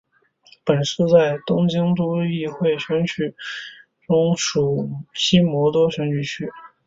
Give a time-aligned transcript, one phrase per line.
[0.63, 3.35] 本市在东京都议会选举区
[4.07, 6.49] 中属西多摩选举区。